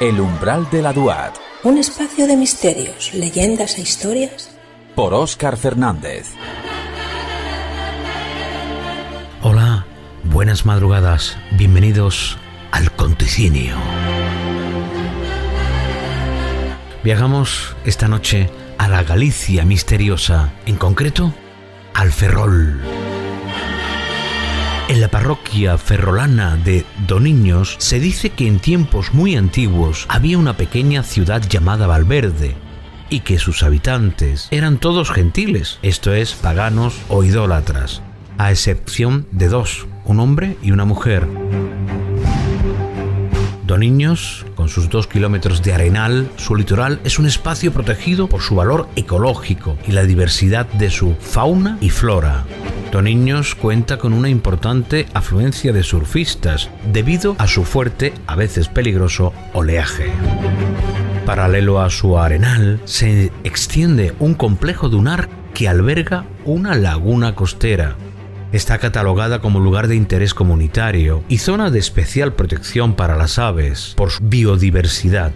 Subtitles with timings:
[0.00, 1.36] El umbral de la Duat.
[1.62, 4.50] Un espacio de misterios, leyendas e historias.
[4.94, 6.28] Por Óscar Fernández.
[9.42, 9.84] Hola,
[10.24, 11.36] buenas madrugadas.
[11.50, 12.38] Bienvenidos
[12.70, 13.76] al Conticinio.
[17.04, 18.48] Viajamos esta noche
[18.78, 21.34] a la Galicia misteriosa, en concreto
[21.92, 22.80] al Ferrol.
[24.90, 30.56] En la parroquia ferrolana de Doniños se dice que en tiempos muy antiguos había una
[30.56, 32.56] pequeña ciudad llamada Valverde
[33.08, 38.02] y que sus habitantes eran todos gentiles, esto es, paganos o idólatras,
[38.36, 41.24] a excepción de dos, un hombre y una mujer.
[43.64, 48.56] Doniños, con sus dos kilómetros de arenal, su litoral es un espacio protegido por su
[48.56, 52.44] valor ecológico y la diversidad de su fauna y flora.
[52.90, 59.32] Toniños cuenta con una importante afluencia de surfistas debido a su fuerte, a veces peligroso,
[59.52, 60.10] oleaje.
[61.24, 67.94] Paralelo a su arenal se extiende un complejo dunar que alberga una laguna costera.
[68.50, 73.94] Está catalogada como lugar de interés comunitario y zona de especial protección para las aves
[73.96, 75.30] por su biodiversidad.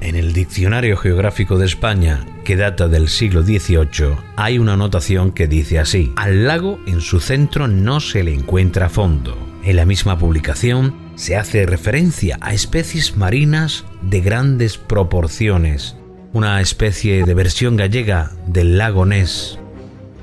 [0.00, 5.46] En el Diccionario Geográfico de España, que data del siglo XVIII, hay una anotación que
[5.46, 9.36] dice así, al lago en su centro no se le encuentra fondo.
[9.62, 15.96] En la misma publicación se hace referencia a especies marinas de grandes proporciones,
[16.32, 19.58] una especie de versión gallega del lago Ness.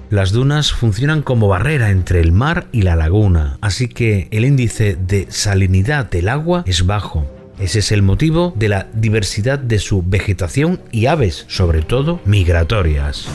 [0.09, 4.95] Las dunas funcionan como barrera entre el mar y la laguna, así que el índice
[4.95, 7.27] de salinidad del agua es bajo,
[7.59, 13.27] ese es el motivo de la diversidad de su vegetación y aves, sobre todo migratorias.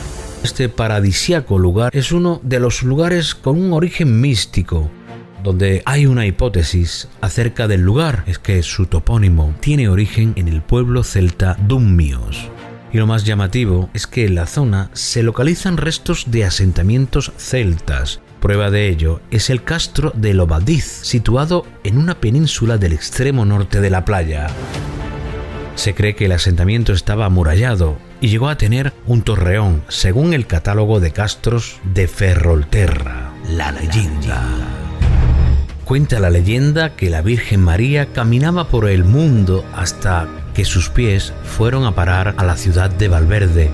[0.45, 4.91] Este paradisíaco lugar es uno de los lugares con un origen místico,
[5.43, 10.63] donde hay una hipótesis acerca del lugar, es que su topónimo tiene origen en el
[10.63, 12.49] pueblo celta Dummios.
[12.93, 18.21] Y lo más llamativo es que en la zona se localizan restos de asentamientos celtas,
[18.43, 23.81] Prueba de ello es el castro de Lobadiz, situado en una península del extremo norte
[23.81, 24.49] de la playa.
[25.77, 30.49] Se cree que el asentamiento estaba amurallado y llegó a tener un torreón, según el
[30.49, 34.43] catálogo de castros de Ferrolterra, la leyenda.
[35.85, 41.33] Cuenta la leyenda que la Virgen María caminaba por el mundo hasta que sus pies
[41.45, 43.71] fueron a parar a la ciudad de Valverde,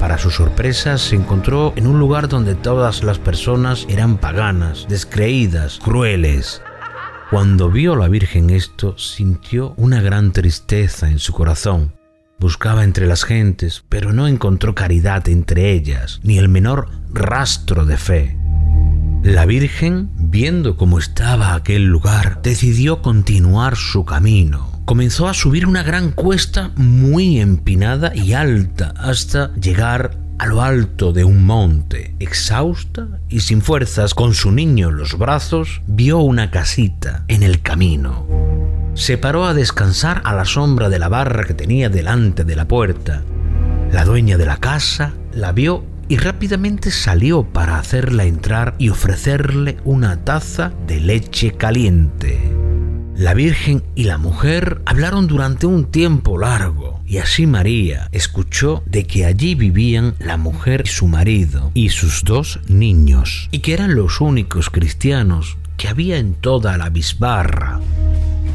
[0.00, 5.78] para su sorpresa, se encontró en un lugar donde todas las personas eran paganas, descreídas,
[5.78, 6.62] crueles.
[7.30, 11.92] Cuando vio a la Virgen esto, sintió una gran tristeza en su corazón.
[12.38, 17.98] Buscaba entre las gentes, pero no encontró caridad entre ellas, ni el menor rastro de
[17.98, 18.38] fe.
[19.22, 25.84] La Virgen, viendo cómo estaba aquel lugar, decidió continuar su camino comenzó a subir una
[25.84, 32.16] gran cuesta muy empinada y alta hasta llegar a lo alto de un monte.
[32.18, 37.62] Exhausta y sin fuerzas, con su niño en los brazos, vio una casita en el
[37.62, 38.26] camino.
[38.94, 42.66] Se paró a descansar a la sombra de la barra que tenía delante de la
[42.66, 43.22] puerta.
[43.92, 49.76] La dueña de la casa la vio y rápidamente salió para hacerla entrar y ofrecerle
[49.84, 52.59] una taza de leche caliente.
[53.20, 59.04] La Virgen y la mujer hablaron durante un tiempo largo y así María escuchó de
[59.04, 63.94] que allí vivían la mujer y su marido y sus dos niños y que eran
[63.94, 67.78] los únicos cristianos que había en toda la bisbarra.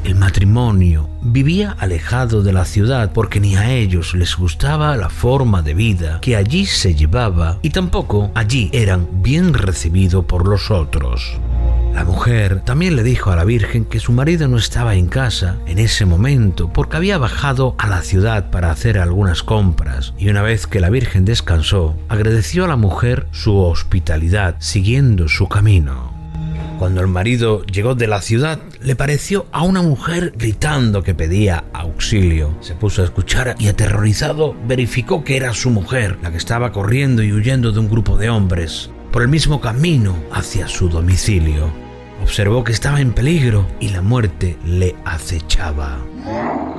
[0.04, 5.62] El matrimonio vivía alejado de la ciudad porque ni a ellos les gustaba la forma
[5.62, 11.40] de vida que allí se llevaba y tampoco allí eran bien recibidos por los otros.
[11.96, 15.56] La mujer también le dijo a la Virgen que su marido no estaba en casa
[15.66, 20.42] en ese momento porque había bajado a la ciudad para hacer algunas compras y una
[20.42, 26.14] vez que la Virgen descansó, agradeció a la mujer su hospitalidad siguiendo su camino.
[26.80, 31.64] Cuando el marido llegó de la ciudad, le pareció a una mujer gritando que pedía
[31.72, 32.58] auxilio.
[32.60, 37.24] Se puso a escuchar y aterrorizado verificó que era su mujer, la que estaba corriendo
[37.24, 41.85] y huyendo de un grupo de hombres por el mismo camino hacia su domicilio.
[42.22, 46.00] Observó que estaba en peligro y la muerte le acechaba.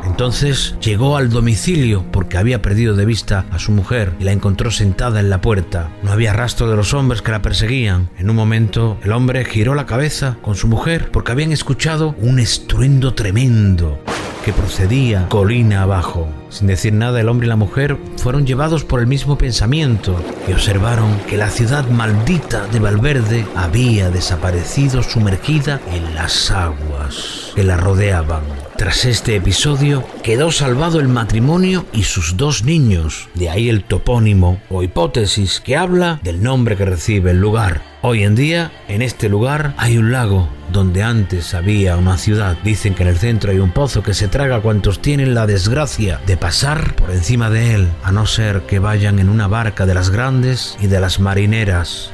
[0.04, 4.70] Entonces llegó al domicilio porque había perdido de vista a su mujer y la encontró
[4.70, 5.90] sentada en la puerta.
[6.02, 8.08] No había rastro de los hombres que la perseguían.
[8.18, 12.38] En un momento el hombre giró la cabeza con su mujer porque habían escuchado un
[12.38, 14.00] estruendo tremendo
[14.46, 16.28] que procedía colina abajo.
[16.50, 20.14] Sin decir nada, el hombre y la mujer fueron llevados por el mismo pensamiento
[20.46, 27.50] y observaron que la ciudad maldita de Valverde había desaparecido sumergida en las aguas.
[27.56, 28.65] que la rodeaban.
[28.78, 34.60] Tras este episodio quedó salvado el matrimonio y sus dos niños, de ahí el topónimo
[34.68, 37.80] o hipótesis que habla del nombre que recibe el lugar.
[38.02, 42.58] Hoy en día, en este lugar hay un lago donde antes había una ciudad.
[42.64, 45.46] Dicen que en el centro hay un pozo que se traga a cuantos tienen la
[45.46, 49.86] desgracia de pasar por encima de él, a no ser que vayan en una barca
[49.86, 52.10] de las grandes y de las marineras.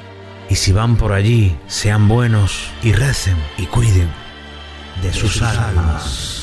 [0.48, 4.08] Y si van por allí, sean buenos y recen y cuiden
[5.02, 6.41] de, sus, almas.